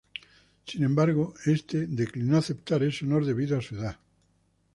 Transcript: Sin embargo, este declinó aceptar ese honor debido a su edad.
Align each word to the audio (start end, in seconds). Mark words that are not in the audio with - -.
Sin 0.65 0.83
embargo, 0.83 1.35
este 1.45 1.85
declinó 1.85 2.35
aceptar 2.37 2.81
ese 2.81 3.05
honor 3.05 3.23
debido 3.23 3.59
a 3.59 3.61
su 3.61 3.75
edad. 3.75 3.99